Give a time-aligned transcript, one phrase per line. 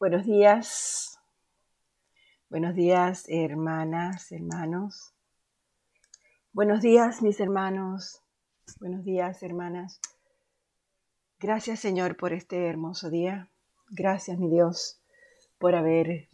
[0.00, 1.20] Buenos días,
[2.48, 5.12] buenos días hermanas, hermanos.
[6.54, 8.22] Buenos días mis hermanos,
[8.80, 10.00] buenos días hermanas.
[11.38, 13.50] Gracias Señor por este hermoso día.
[13.90, 15.02] Gracias mi Dios
[15.58, 16.30] por haber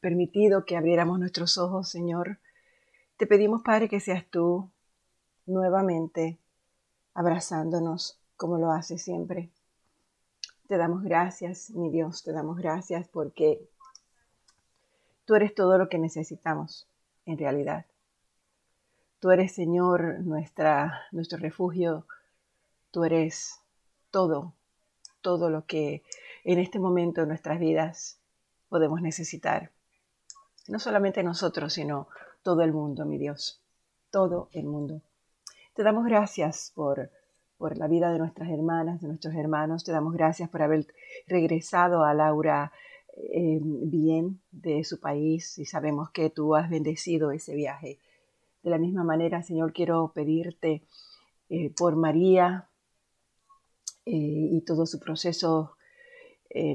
[0.00, 2.38] permitido que abriéramos nuestros ojos, Señor.
[3.18, 4.70] Te pedimos, Padre, que seas tú
[5.44, 6.38] nuevamente
[7.12, 9.50] abrazándonos como lo haces siempre.
[10.68, 13.68] Te damos gracias, mi Dios, te damos gracias porque
[15.24, 16.88] tú eres todo lo que necesitamos
[17.24, 17.86] en realidad.
[19.20, 22.06] Tú eres, Señor, nuestra, nuestro refugio.
[22.90, 23.60] Tú eres
[24.10, 24.54] todo,
[25.20, 26.02] todo lo que
[26.42, 28.18] en este momento en nuestras vidas
[28.68, 29.70] podemos necesitar.
[30.66, 32.08] No solamente nosotros, sino
[32.42, 33.62] todo el mundo, mi Dios.
[34.10, 35.00] Todo el mundo.
[35.74, 37.10] Te damos gracias por
[37.58, 39.84] por la vida de nuestras hermanas, de nuestros hermanos.
[39.84, 40.86] Te damos gracias por haber
[41.26, 42.72] regresado a Laura
[43.16, 47.98] eh, bien de su país y sabemos que tú has bendecido ese viaje.
[48.62, 50.82] De la misma manera, Señor, quiero pedirte
[51.48, 52.68] eh, por María
[54.04, 55.72] eh, y todo su proceso.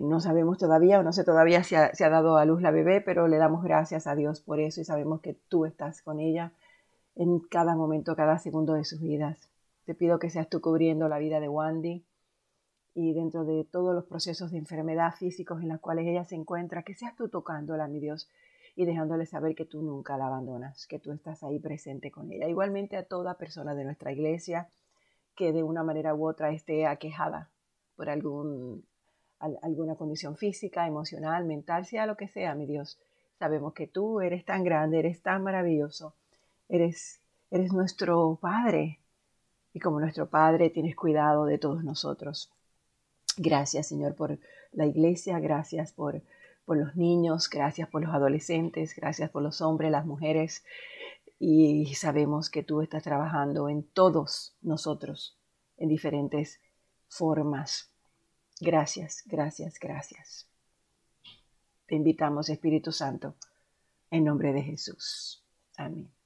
[0.02, 2.72] no sabemos todavía, o no sé todavía si ha, si ha dado a luz la
[2.72, 6.20] bebé, pero le damos gracias a Dios por eso y sabemos que tú estás con
[6.20, 6.54] ella
[7.16, 9.51] en cada momento, cada segundo de sus vidas.
[9.86, 12.06] Te pido que seas tú cubriendo la vida de Wandy
[12.94, 16.84] y dentro de todos los procesos de enfermedad físicos en los cuales ella se encuentra,
[16.84, 18.30] que seas tú tocándola, mi Dios,
[18.76, 22.48] y dejándole saber que tú nunca la abandonas, que tú estás ahí presente con ella.
[22.48, 24.70] Igualmente a toda persona de nuestra iglesia
[25.36, 27.50] que de una manera u otra esté aquejada
[27.96, 28.86] por algún,
[29.40, 33.00] alguna condición física, emocional, mental, sea lo que sea, mi Dios.
[33.40, 36.14] Sabemos que tú eres tan grande, eres tan maravilloso,
[36.70, 39.01] eres, eres nuestro Padre,
[39.74, 42.52] y como nuestro Padre tienes cuidado de todos nosotros.
[43.38, 44.40] Gracias, Señor, por
[44.72, 46.22] la iglesia, gracias por,
[46.66, 50.64] por los niños, gracias por los adolescentes, gracias por los hombres, las mujeres.
[51.40, 55.38] Y sabemos que tú estás trabajando en todos nosotros,
[55.78, 56.60] en diferentes
[57.08, 57.92] formas.
[58.60, 60.48] Gracias, gracias, gracias.
[61.88, 63.36] Te invitamos, Espíritu Santo,
[64.12, 65.44] en nombre de Jesús.
[65.78, 66.21] Amén.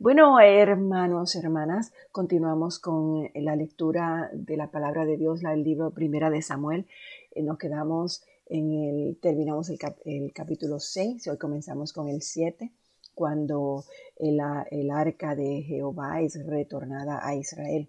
[0.00, 6.30] Bueno, hermanos, hermanas, continuamos con la lectura de la palabra de Dios, el libro Primera
[6.30, 6.86] de Samuel.
[7.32, 12.70] Eh, nos quedamos en el, terminamos el, capítulo 6, hoy comenzamos con el 7,
[13.12, 13.82] cuando
[14.14, 14.38] el,
[14.70, 17.88] el arca de Jehová es retornada a Israel.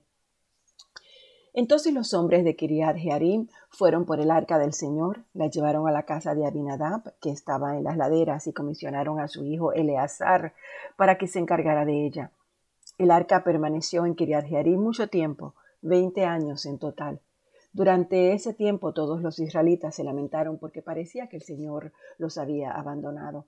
[1.54, 5.92] Entonces los hombres de Kiriat Jearim fueron por el arca del Señor, la llevaron a
[5.92, 10.54] la casa de Abinadab, que estaba en las laderas, y comisionaron a su hijo Eleazar
[10.96, 12.32] para que se encargara de ella.
[12.98, 17.22] El arca permaneció en Kiriat Jearim mucho tiempo, veinte años en total.
[17.72, 22.72] Durante ese tiempo todos los israelitas se lamentaron porque parecía que el Señor los había
[22.72, 23.46] abandonado.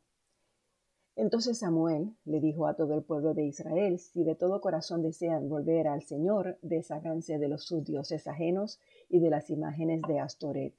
[1.15, 5.49] Entonces Samuel le dijo a todo el pueblo de Israel, si de todo corazón desean
[5.49, 8.79] volver al Señor, desháganse de los sus dioses ajenos
[9.09, 10.73] y de las imágenes de Astoret.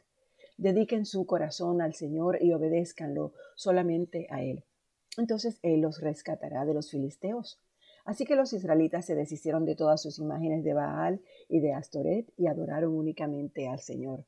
[0.56, 4.64] Dediquen su corazón al Señor y obedézcanlo solamente a Él.
[5.18, 7.60] Entonces Él los rescatará de los filisteos.
[8.04, 12.32] Así que los israelitas se deshicieron de todas sus imágenes de Baal y de Astoret
[12.36, 14.24] y adoraron únicamente al Señor.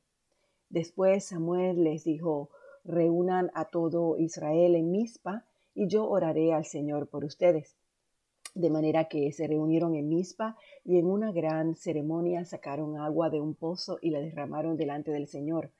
[0.69, 2.49] Después Samuel les dijo,
[2.83, 7.75] reúnan a todo Israel en Mizpa y yo oraré al Señor por ustedes.
[8.55, 13.41] De manera que se reunieron en Mizpa y en una gran ceremonia sacaron agua de
[13.41, 15.71] un pozo y la derramaron delante del Señor.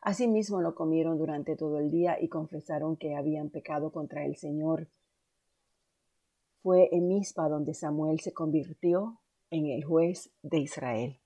[0.00, 4.88] Asimismo lo comieron durante todo el día y confesaron que habían pecado contra el Señor.
[6.62, 11.19] Fue en Mizpa donde Samuel se convirtió en el juez de Israel.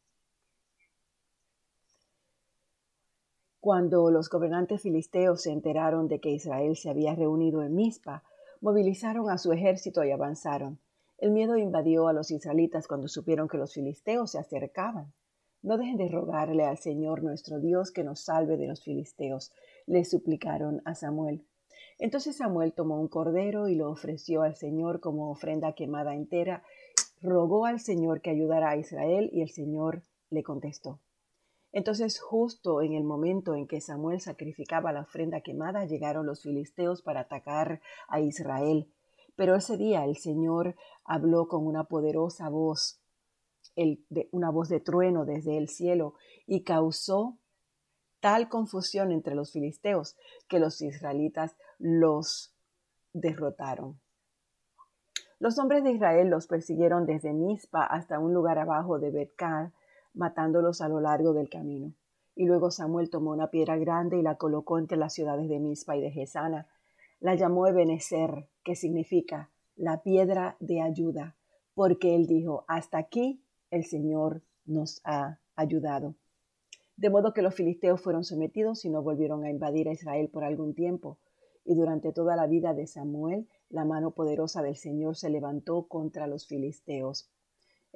[3.64, 8.22] Cuando los gobernantes filisteos se enteraron de que Israel se había reunido en Mizpa,
[8.60, 10.78] movilizaron a su ejército y avanzaron.
[11.16, 15.14] El miedo invadió a los israelitas cuando supieron que los filisteos se acercaban.
[15.62, 19.50] No dejen de rogarle al Señor nuestro Dios que nos salve de los filisteos,
[19.86, 21.46] le suplicaron a Samuel.
[21.98, 26.62] Entonces Samuel tomó un cordero y lo ofreció al Señor como ofrenda quemada entera,
[27.22, 31.00] rogó al Señor que ayudara a Israel y el Señor le contestó.
[31.76, 37.02] Entonces, justo en el momento en que Samuel sacrificaba la ofrenda quemada, llegaron los filisteos
[37.02, 38.88] para atacar a Israel.
[39.34, 43.00] Pero ese día el Señor habló con una poderosa voz,
[44.30, 46.14] una voz de trueno desde el cielo,
[46.46, 47.38] y causó
[48.20, 50.16] tal confusión entre los filisteos
[50.46, 52.54] que los israelitas los
[53.12, 53.98] derrotaron.
[55.40, 59.72] Los hombres de Israel los persiguieron desde Mizpa hasta un lugar abajo de Betcar,
[60.14, 61.92] matándolos a lo largo del camino.
[62.34, 65.96] Y luego Samuel tomó una piedra grande y la colocó entre las ciudades de Mizpa
[65.96, 66.66] y de Gesana.
[67.20, 71.36] La llamó Ebenezer, que significa la piedra de ayuda,
[71.74, 76.14] porque él dijo, hasta aquí el Señor nos ha ayudado.
[76.96, 80.44] De modo que los filisteos fueron sometidos y no volvieron a invadir a Israel por
[80.44, 81.18] algún tiempo.
[81.64, 86.26] Y durante toda la vida de Samuel, la mano poderosa del Señor se levantó contra
[86.26, 87.30] los filisteos.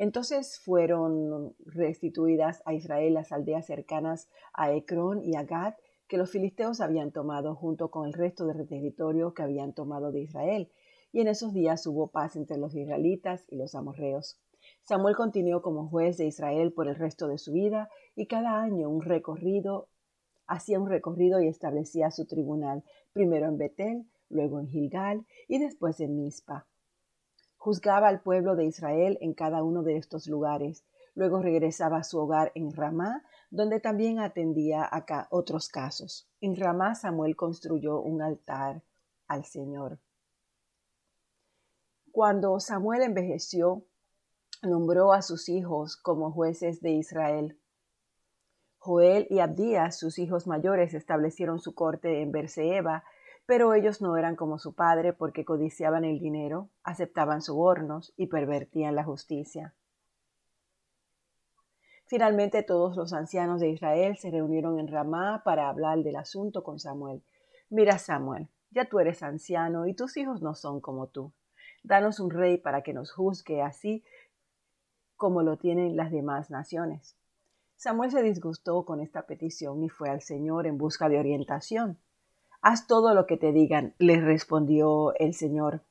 [0.00, 5.74] Entonces fueron restituidas a Israel las aldeas cercanas a Ecrón y a Gad
[6.06, 10.20] que los filisteos habían tomado junto con el resto del territorio que habían tomado de
[10.20, 10.70] Israel.
[11.10, 14.40] Y en esos días hubo paz entre los israelitas y los amorreos.
[14.84, 18.88] Samuel continuó como juez de Israel por el resto de su vida y cada año
[18.88, 19.88] un recorrido
[20.46, 25.98] hacía un recorrido y establecía su tribunal, primero en Betel, luego en Gilgal y después
[25.98, 26.67] en Mizpa.
[27.58, 30.84] Juzgaba al pueblo de Israel en cada uno de estos lugares.
[31.14, 36.28] Luego regresaba a su hogar en Ramá, donde también atendía a otros casos.
[36.40, 38.82] En Ramá Samuel construyó un altar
[39.26, 39.98] al Señor.
[42.12, 43.84] Cuando Samuel envejeció,
[44.62, 47.58] nombró a sus hijos como jueces de Israel.
[48.78, 53.04] Joel y Abdías, sus hijos mayores, establecieron su corte en Berseba,
[53.48, 58.94] pero ellos no eran como su padre porque codiciaban el dinero, aceptaban sobornos y pervertían
[58.94, 59.74] la justicia.
[62.04, 66.78] Finalmente todos los ancianos de Israel se reunieron en Ramá para hablar del asunto con
[66.78, 67.22] Samuel.
[67.70, 71.32] Mira, Samuel, ya tú eres anciano y tus hijos no son como tú.
[71.82, 74.04] Danos un rey para que nos juzgue así
[75.16, 77.16] como lo tienen las demás naciones.
[77.76, 81.98] Samuel se disgustó con esta petición y fue al Señor en busca de orientación.
[82.60, 85.82] Haz todo lo que te digan, le respondió el Señor,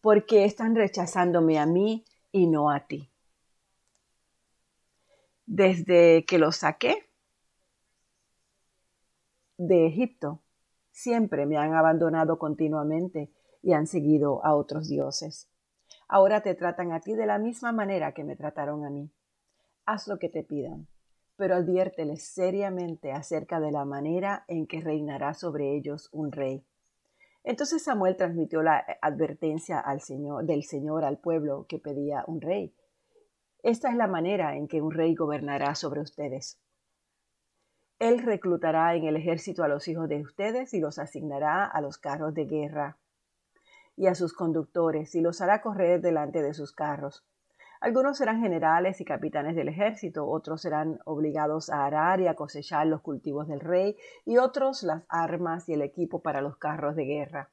[0.00, 3.10] porque están rechazándome a mí y no a ti.
[5.46, 7.10] Desde que los saqué
[9.58, 10.40] de Egipto,
[10.90, 13.30] siempre me han abandonado continuamente
[13.62, 15.50] y han seguido a otros dioses.
[16.06, 19.10] Ahora te tratan a ti de la misma manera que me trataron a mí.
[19.86, 20.86] Haz lo que te pidan,
[21.36, 26.64] pero adviérteles seriamente acerca de la manera en que reinará sobre ellos un rey.
[27.42, 32.74] Entonces Samuel transmitió la advertencia al Señor, del Señor al pueblo que pedía un rey.
[33.62, 36.58] Esta es la manera en que un rey gobernará sobre ustedes.
[37.98, 41.98] Él reclutará en el ejército a los hijos de ustedes y los asignará a los
[41.98, 42.98] carros de guerra
[43.96, 47.24] y a sus conductores y los hará correr delante de sus carros.
[47.84, 52.86] Algunos serán generales y capitanes del ejército, otros serán obligados a arar y a cosechar
[52.86, 57.04] los cultivos del rey, y otros las armas y el equipo para los carros de
[57.04, 57.50] guerra.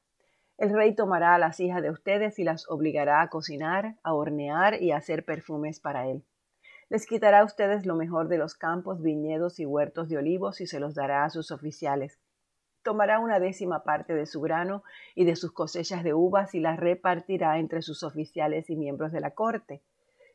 [0.58, 4.82] El rey tomará a las hijas de ustedes y las obligará a cocinar, a hornear
[4.82, 6.24] y a hacer perfumes para él.
[6.88, 10.66] Les quitará a ustedes lo mejor de los campos, viñedos y huertos de olivos y
[10.66, 12.22] se los dará a sus oficiales
[12.84, 14.84] tomará una décima parte de su grano
[15.14, 19.20] y de sus cosechas de uvas y las repartirá entre sus oficiales y miembros de
[19.20, 19.84] la corte.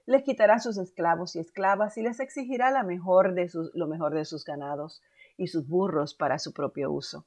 [0.07, 5.03] Les quitará sus esclavos y esclavas y les exigirá la lo mejor de sus ganados
[5.37, 7.27] y sus burros para su propio uso.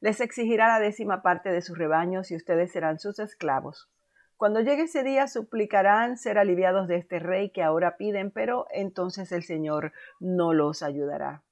[0.00, 3.88] Les exigirá la décima parte de sus rebaños y ustedes serán sus esclavos.
[4.36, 9.30] Cuando llegue ese día suplicarán ser aliviados de este rey que ahora piden, pero entonces
[9.32, 11.42] el Señor no los ayudará.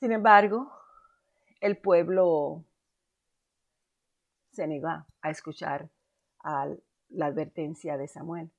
[0.00, 0.72] Sin embargo,
[1.60, 2.64] el pueblo
[4.58, 5.88] se negó a escuchar
[6.42, 6.68] a
[7.10, 8.50] la advertencia de Samuel.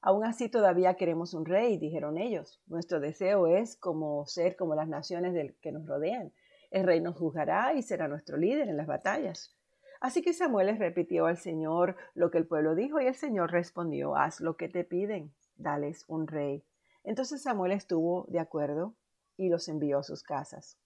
[0.00, 2.62] Aún así todavía queremos un rey, dijeron ellos.
[2.68, 6.32] Nuestro deseo es como ser como las naciones que nos rodean.
[6.70, 9.56] El rey nos juzgará y será nuestro líder en las batallas.
[10.00, 13.50] Así que Samuel les repitió al Señor lo que el pueblo dijo y el Señor
[13.50, 16.62] respondió, haz lo que te piden, dales un rey.
[17.02, 18.94] Entonces Samuel estuvo de acuerdo
[19.36, 20.78] y los envió a sus casas.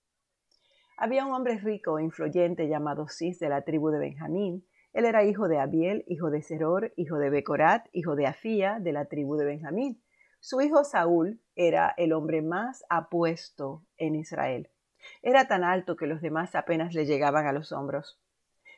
[1.01, 4.67] Había un hombre rico e influyente llamado Cis de la tribu de Benjamín.
[4.93, 8.91] Él era hijo de Abiel, hijo de Seror, hijo de Becorat, hijo de Afía, de
[8.91, 10.03] la tribu de Benjamín.
[10.41, 14.71] Su hijo Saúl era el hombre más apuesto en Israel.
[15.23, 18.21] Era tan alto que los demás apenas le llegaban a los hombros.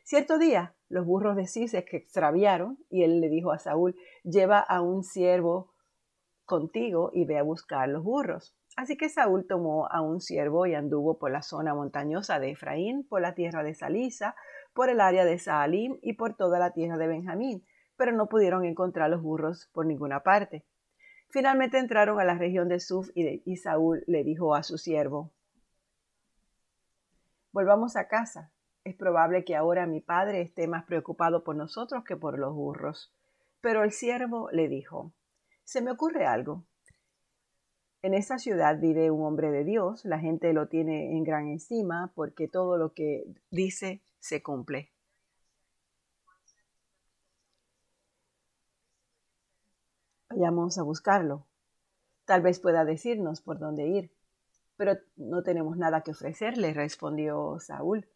[0.04, 4.60] Cierto día, los burros de Cis se extraviaron y él le dijo a Saúl, lleva
[4.60, 5.72] a un siervo
[6.44, 8.54] contigo y ve a buscar los burros.
[8.80, 13.06] Así que Saúl tomó a un siervo y anduvo por la zona montañosa de Efraín,
[13.06, 14.34] por la tierra de Salisa,
[14.72, 17.62] por el área de Saalim y por toda la tierra de Benjamín,
[17.98, 20.64] pero no pudieron encontrar los burros por ninguna parte.
[21.28, 25.30] Finalmente entraron a la región de Suf y, Saúl le dijo a su siervo,
[27.52, 28.50] Volvamos a casa.
[28.82, 33.12] Es probable que ahora mi padre esté más preocupado por nosotros que por los burros.
[33.60, 35.12] Pero el siervo le dijo,
[35.64, 36.64] Se me ocurre algo.
[38.02, 42.12] En esa ciudad vive un hombre de Dios, la gente lo tiene en gran estima
[42.14, 44.90] porque todo lo que dice se cumple.
[50.30, 51.46] Vayamos a buscarlo.
[52.24, 54.10] Tal vez pueda decirnos por dónde ir.
[54.76, 58.08] Pero no tenemos nada que ofrecerle, respondió Saúl.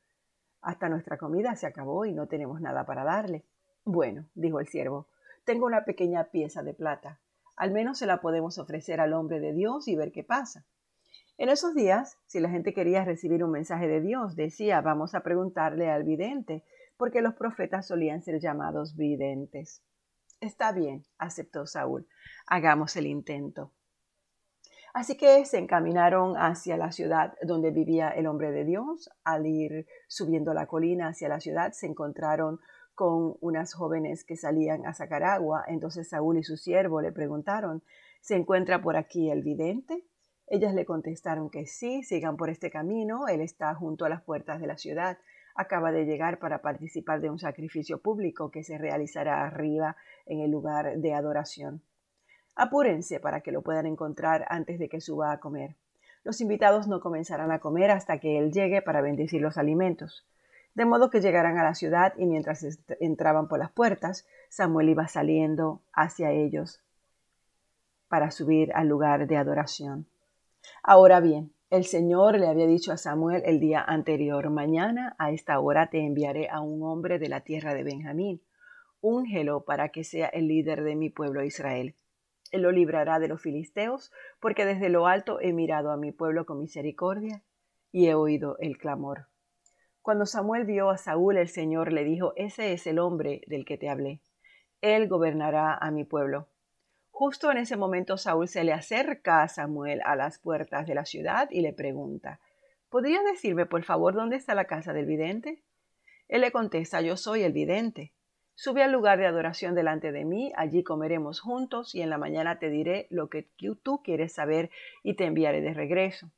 [0.63, 3.45] Hasta nuestra comida se acabó y no tenemos nada para darle.
[3.85, 5.09] Bueno, dijo el siervo,
[5.45, 7.19] tengo una pequeña pieza de plata.
[7.57, 10.65] Al menos se la podemos ofrecer al hombre de Dios y ver qué pasa.
[11.37, 15.23] En esos días, si la gente quería recibir un mensaje de Dios, decía, vamos a
[15.23, 16.65] preguntarle al vidente,
[16.97, 19.83] porque los profetas solían ser llamados videntes.
[20.41, 22.07] Está bien, aceptó Saúl,
[22.47, 23.73] hagamos el intento.
[24.93, 29.11] Así que se encaminaron hacia la ciudad donde vivía el hombre de Dios.
[29.25, 32.61] Al ir subiendo la colina hacia la ciudad, se encontraron
[32.95, 35.65] con unas jóvenes que salían a sacar agua.
[35.67, 37.83] Entonces Saúl y su siervo le preguntaron,
[38.21, 40.05] ¿se encuentra por aquí el vidente?
[40.47, 44.61] Ellas le contestaron que sí, sigan por este camino, él está junto a las puertas
[44.61, 45.19] de la ciudad.
[45.55, 49.97] Acaba de llegar para participar de un sacrificio público que se realizará arriba
[50.27, 51.83] en el lugar de adoración.
[52.57, 55.77] Apúrense para que lo puedan encontrar antes de que suba a comer.
[56.25, 60.27] Los invitados no comenzarán a comer hasta que él llegue para bendecir los alimentos.
[60.75, 62.67] De modo que llegarán a la ciudad y mientras
[63.01, 66.81] entraban por las puertas, Samuel iba saliendo hacia ellos
[68.09, 70.07] para subir al lugar de adoración.
[70.83, 75.59] Ahora bien, el Señor le había dicho a Samuel el día anterior, mañana a esta
[75.59, 78.41] hora te enviaré a un hombre de la tierra de Benjamín.
[79.01, 81.95] Úngelo para que sea el líder de mi pueblo Israel.
[82.53, 86.47] Él lo librará de los filisteos, porque desde lo alto he mirado a mi pueblo
[86.47, 87.43] con misericordia
[87.91, 89.27] y he oído el clamor.
[90.05, 93.79] Cuando Samuel vio a Saúl, el Señor le dijo, Ese es el hombre del que
[93.79, 94.21] te hablé.
[94.83, 96.47] Él gobernará a mi pueblo.
[97.11, 101.07] Justo en ese momento Saúl se le acerca a Samuel a las puertas de la
[101.07, 102.39] ciudad y le pregunta,
[102.91, 105.63] ¿Podría decirme, por favor, dónde está la casa del vidente?
[106.29, 108.13] Él le contesta, Yo soy el vidente.
[108.55, 112.59] Sube al lugar de adoración delante de mí, allí comeremos juntos y en la mañana
[112.59, 113.49] te diré lo que
[113.83, 114.71] tú quieres saber
[115.03, 116.31] y te enviaré de regreso.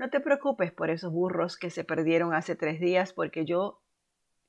[0.00, 3.82] No te preocupes por esos burros que se perdieron hace tres días porque yo,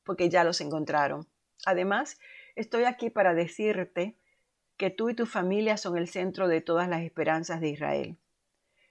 [0.05, 1.27] porque ya los encontraron.
[1.65, 2.21] Además,
[2.55, 4.15] estoy aquí para decirte
[4.77, 8.17] que tú y tu familia son el centro de todas las esperanzas de Israel.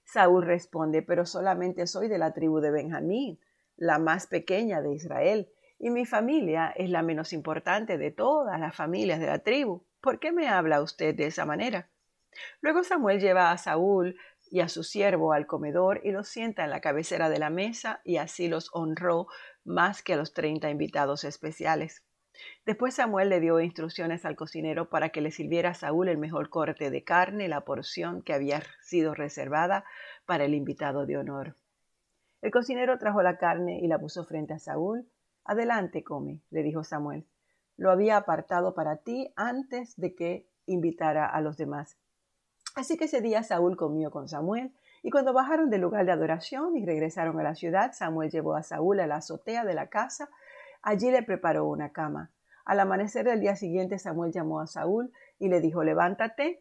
[0.04, 3.40] Saúl responde, pero solamente soy de la tribu de Benjamín,
[3.78, 5.48] la más pequeña de Israel
[5.78, 9.82] y mi familia es la menos importante de todas las familias de la tribu.
[10.02, 11.88] ¿Por qué me habla usted de esa manera?
[12.60, 14.16] Luego Samuel lleva a Saúl
[14.50, 18.00] y a su siervo al comedor y los sienta en la cabecera de la mesa
[18.04, 19.28] y así los honró
[19.64, 22.04] más que a los treinta invitados especiales.
[22.66, 26.50] Después Samuel le dio instrucciones al cocinero para que le sirviera a Saúl el mejor
[26.50, 29.84] corte de carne, la porción que había sido reservada
[30.26, 31.56] para el invitado de honor.
[32.42, 35.06] El cocinero trajo la carne y la puso frente a Saúl,
[35.44, 37.26] Adelante, come, le dijo Samuel.
[37.76, 41.96] Lo había apartado para ti antes de que invitara a los demás.
[42.76, 44.72] Así que ese día Saúl comió con Samuel,
[45.02, 48.62] y cuando bajaron del lugar de adoración y regresaron a la ciudad, Samuel llevó a
[48.62, 50.28] Saúl a la azotea de la casa.
[50.82, 52.30] Allí le preparó una cama.
[52.64, 56.60] Al amanecer del día siguiente, Samuel llamó a Saúl y le dijo, levántate,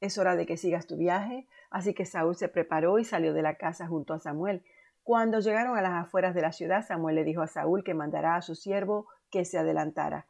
[0.00, 1.48] es hora de que sigas tu viaje.
[1.70, 4.64] Así que Saúl se preparó y salió de la casa junto a Samuel.
[5.02, 8.36] Cuando llegaron a las afueras de la ciudad, Samuel le dijo a Saúl que mandará
[8.36, 10.26] a su siervo que se adelantara.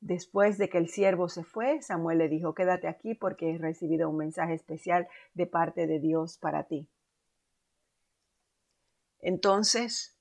[0.00, 4.10] Después de que el siervo se fue, Samuel le dijo, quédate aquí porque he recibido
[4.10, 6.88] un mensaje especial de parte de Dios para ti.
[9.20, 10.16] Entonces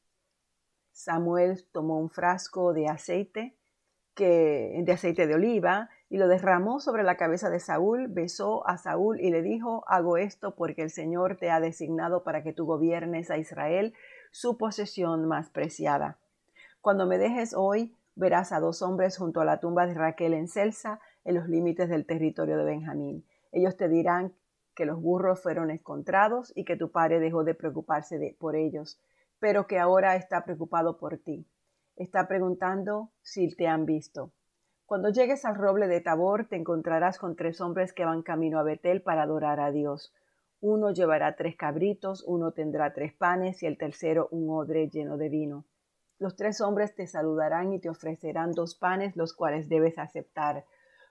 [0.95, 3.55] Samuel tomó un frasco de aceite,
[4.15, 8.77] que, de aceite de oliva, y lo derramó sobre la cabeza de Saúl, besó a
[8.77, 12.65] Saúl y le dijo, hago esto porque el Señor te ha designado para que tú
[12.65, 13.93] gobiernes a Israel,
[14.31, 16.17] su posesión más preciada.
[16.79, 20.47] Cuando me dejes hoy, verás a dos hombres junto a la tumba de Raquel en
[20.47, 23.25] Celsa, en los límites del territorio de Benjamín.
[23.51, 24.33] Ellos te dirán
[24.75, 28.99] que los burros fueron encontrados y que tu padre dejó de preocuparse por ellos,
[29.39, 31.47] pero que ahora está preocupado por ti.
[31.95, 34.31] Está preguntando si te han visto.
[34.85, 38.63] Cuando llegues al roble de Tabor, te encontrarás con tres hombres que van camino a
[38.63, 40.13] Betel para adorar a Dios.
[40.59, 45.29] Uno llevará tres cabritos, uno tendrá tres panes y el tercero un odre lleno de
[45.29, 45.65] vino.
[46.17, 50.65] Los tres hombres te saludarán y te ofrecerán dos panes, los cuales debes aceptar.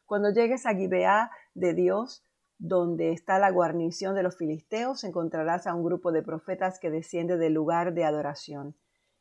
[0.07, 2.25] Cuando llegues a Gibeá de Dios,
[2.59, 7.37] donde está la guarnición de los filisteos, encontrarás a un grupo de profetas que desciende
[7.37, 8.77] del lugar de adoración.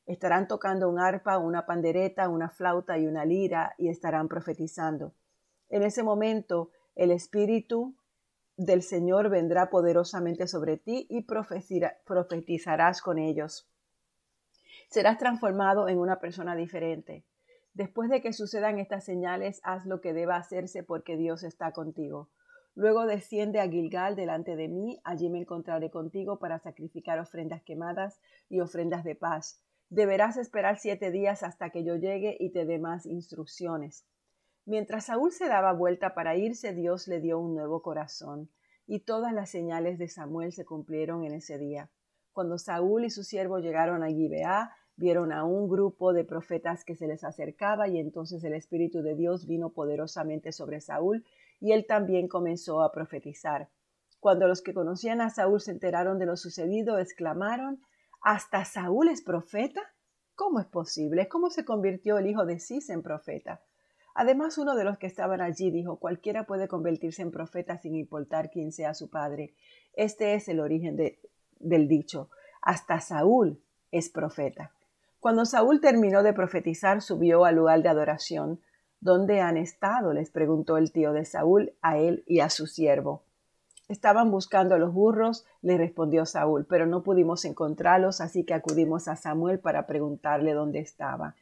[0.05, 5.13] Estarán tocando un arpa, una pandereta, una flauta y una lira y estarán profetizando.
[5.69, 7.95] En ese momento el Espíritu
[8.55, 13.72] del Señor vendrá poderosamente sobre ti y profetizarás con ellos.
[14.93, 17.25] Serás transformado en una persona diferente.
[17.73, 22.29] Después de que sucedan estas señales, haz lo que deba hacerse porque Dios está contigo.
[22.75, 28.21] Luego desciende a Gilgal delante de mí, allí me encontraré contigo para sacrificar ofrendas quemadas
[28.50, 29.63] y ofrendas de paz.
[29.89, 34.05] Deberás esperar siete días hasta que yo llegue y te dé más instrucciones.
[34.63, 38.51] Mientras Saúl se daba vuelta para irse, Dios le dio un nuevo corazón,
[38.85, 41.89] y todas las señales de Samuel se cumplieron en ese día.
[42.31, 46.95] Cuando Saúl y su siervo llegaron a Gibeá, vieron a un grupo de profetas que
[46.95, 51.25] se les acercaba y entonces el Espíritu de Dios vino poderosamente sobre Saúl
[51.59, 53.69] y él también comenzó a profetizar.
[54.19, 57.81] Cuando los que conocían a Saúl se enteraron de lo sucedido, exclamaron,
[58.21, 59.81] ¿Hasta Saúl es profeta?
[60.35, 61.27] ¿Cómo es posible?
[61.27, 63.62] ¿Cómo se convirtió el hijo de Cis en profeta?
[64.15, 68.50] Además, uno de los que estaban allí dijo, cualquiera puede convertirse en profeta sin importar
[68.50, 69.55] quién sea su padre.
[69.93, 70.95] Este es el origen
[71.59, 72.29] del dicho.
[72.62, 74.71] Hasta Saúl es profeta.
[75.23, 78.59] Cuando Saúl terminó de profetizar, subió al lugar de adoración.
[78.99, 80.11] ¿Dónde han estado?
[80.11, 83.23] les preguntó el tío de Saúl a él y a su siervo.
[83.87, 89.07] Estaban buscando a los burros, le respondió Saúl, pero no pudimos encontrarlos, así que acudimos
[89.07, 91.35] a Samuel para preguntarle dónde estaba.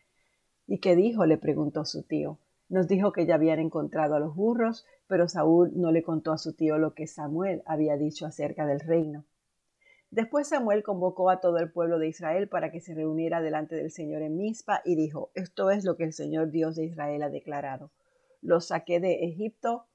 [0.67, 1.25] ¿Y qué dijo?
[1.25, 2.38] le preguntó su tío.
[2.69, 6.38] Nos dijo que ya habían encontrado a los burros, pero Saúl no le contó a
[6.38, 9.25] su tío lo que Samuel había dicho acerca del reino.
[10.12, 13.91] Después Samuel convocó a todo el pueblo de Israel para que se reuniera delante del
[13.91, 17.30] Señor en Mizpa y dijo, esto es lo que el Señor Dios de Israel ha
[17.30, 17.91] declarado.
[18.41, 19.88] Los saqué de Egipto,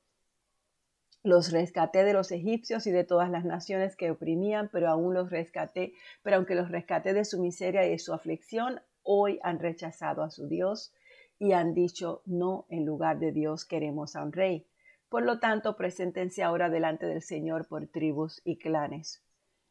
[1.23, 5.29] los rescaté de los egipcios y de todas las naciones que oprimían, pero aún los
[5.29, 5.93] rescaté,
[6.23, 10.31] pero aunque los rescaté de su miseria y de su aflicción, hoy han rechazado a
[10.31, 10.95] su Dios
[11.39, 14.67] y han dicho, no, en lugar de Dios queremos a un rey.
[15.11, 19.23] Por lo tanto, preséntense ahora delante del Señor por tribus y clanes.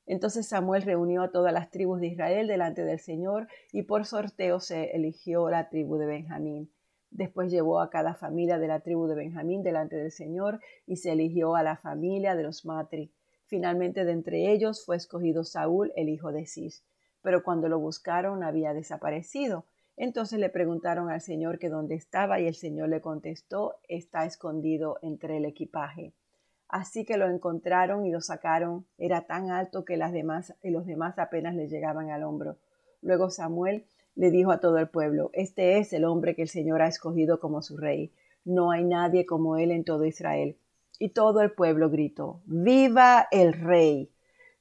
[0.08, 4.60] Entonces Samuel reunió a todas las tribus de Israel delante del Señor y por sorteo
[4.60, 6.72] se eligió la tribu de Benjamín.
[7.10, 11.12] Después llevó a cada familia de la tribu de Benjamín delante del Señor y se
[11.12, 13.14] eligió a la familia de los Matri.
[13.46, 16.84] Finalmente de entre ellos fue escogido Saúl, el hijo de Cis.
[17.22, 19.66] Pero cuando lo buscaron había desaparecido.
[19.98, 25.00] Entonces le preguntaron al Señor que dónde estaba y el Señor le contestó, está escondido
[25.02, 26.14] entre el equipaje.
[26.68, 28.86] Así que lo encontraron y lo sacaron.
[28.98, 32.58] Era tan alto que las demás, y los demás apenas le llegaban al hombro.
[33.02, 36.82] Luego Samuel le dijo a todo el pueblo, Este es el hombre que el Señor
[36.82, 38.14] ha escogido como su rey.
[38.44, 40.58] No hay nadie como él en todo Israel.
[41.00, 44.12] Y todo el pueblo gritó, Viva el rey.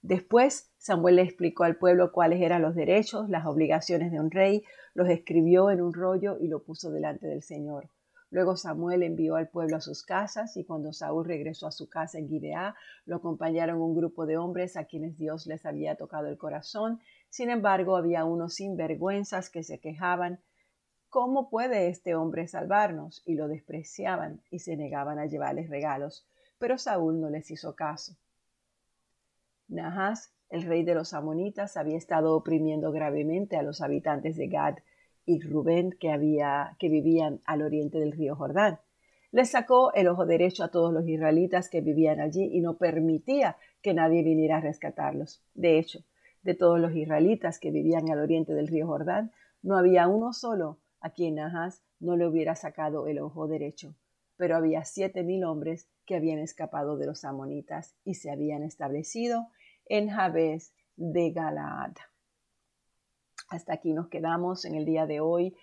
[0.03, 4.65] Después Samuel le explicó al pueblo cuáles eran los derechos, las obligaciones de un rey,
[4.93, 7.89] los escribió en un rollo y lo puso delante del Señor.
[8.35, 12.19] Luego Samuel envió al pueblo a sus casas y cuando Saúl regresó a su casa
[12.19, 12.75] en Gibeá,
[13.07, 16.99] lo acompañaron un grupo de hombres a quienes Dios les había tocado el corazón.
[17.29, 20.41] Sin embargo, había unos sinvergüenzas que se quejaban
[21.11, 23.23] ¿Cómo puede este hombre salvarnos?
[23.25, 26.27] y lo despreciaban y se negaban a llevarles regalos.
[26.59, 28.17] Pero Saúl no les hizo caso.
[29.69, 34.79] Nahas, el rey de los amonitas, había estado oprimiendo gravemente a los habitantes de Gad
[35.27, 38.81] y Rubén que, vivían al oriente del río Jordán.
[39.33, 43.57] Les sacó el ojo derecho a todos los israelitas que vivían allí y no permitía
[43.83, 45.43] que nadie viniera a rescatarlos.
[45.55, 46.01] De hecho,
[46.43, 49.33] de todos los israelitas que vivían al oriente del río Jordán,
[49.63, 53.95] no había uno solo a quien Ahaz no le hubiera sacado el ojo derecho.
[54.37, 59.49] Pero había siete mil hombres que habían escapado de los amonitas y se habían establecido
[59.87, 61.95] en Jabes de Galaad.
[63.49, 65.55] Hasta aquí nos quedamos en el día de hoy.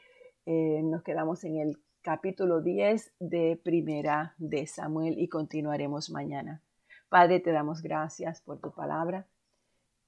[0.46, 6.62] Eh, nos quedamos en el capítulo 10 de Primera de Samuel y continuaremos mañana.
[7.10, 9.28] Padre, te damos gracias por tu palabra.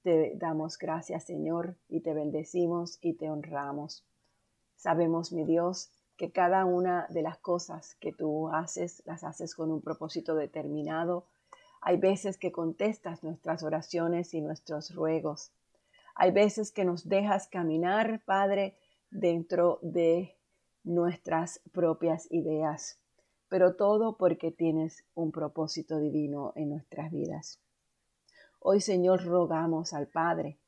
[0.02, 4.04] Te damos gracias, Señor, y te bendecimos y te honramos.
[4.76, 9.70] Sabemos, mi Dios, que cada una de las cosas que tú haces, las haces con
[9.70, 11.26] un propósito determinado.
[11.80, 15.52] Hay veces que contestas nuestras oraciones y nuestros ruegos.
[16.14, 18.76] Hay veces que nos dejas caminar, Padre,
[19.10, 20.36] dentro de
[20.84, 23.00] nuestras propias ideas,
[23.48, 27.60] pero todo porque tienes un propósito divino en nuestras vidas.
[28.60, 30.58] Hoy, Señor, rogamos al Padre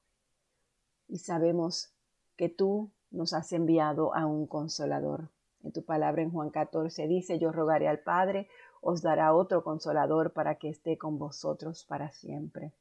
[1.09, 1.93] y sabemos
[2.37, 5.31] que tú nos has enviado a un consolador.
[5.63, 8.49] En tu palabra en Juan 14 dice, yo rogaré al Padre,
[8.81, 12.73] os dará otro consolador para que esté con vosotros para siempre.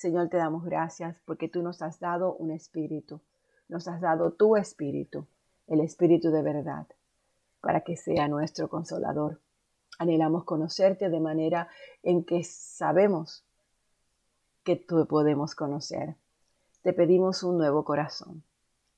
[0.00, 3.20] Señor, te damos gracias porque tú nos has dado un espíritu,
[3.68, 5.26] nos has dado tu espíritu,
[5.66, 6.86] el espíritu de verdad,
[7.60, 9.42] para que sea nuestro consolador.
[9.98, 11.68] Anhelamos conocerte de manera
[12.02, 13.44] en que sabemos
[14.64, 16.16] que tú podemos conocer.
[16.80, 18.42] Te pedimos un nuevo corazón.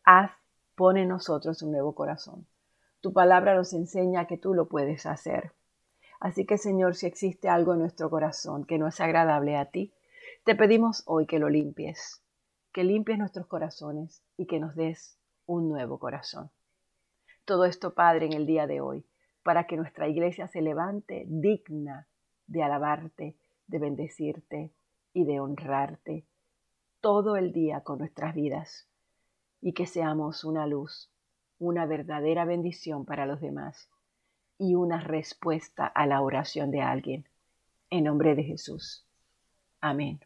[0.05, 0.31] Haz,
[0.77, 2.47] pone en nosotros un nuevo corazón.
[3.01, 5.51] Tu palabra nos enseña que tú lo puedes hacer.
[6.21, 9.93] Así que Señor, si existe algo en nuestro corazón que no es agradable a ti,
[10.45, 12.21] te pedimos hoy que lo limpies,
[12.73, 16.51] que limpies nuestros corazones y que nos des un nuevo corazón.
[17.45, 19.05] Todo esto, Padre, en el día de hoy,
[19.45, 22.09] para que nuestra iglesia se levante digna
[22.47, 23.37] de alabarte,
[23.69, 24.73] de bendecirte
[25.13, 26.27] y de honrarte
[27.01, 28.89] todo el día con nuestras vidas
[29.61, 31.11] y que seamos una luz,
[31.59, 33.89] una verdadera bendición para los demás
[34.59, 37.29] y una respuesta a la oración de alguien.
[37.91, 39.07] En nombre de Jesús.
[39.81, 40.21] Amén.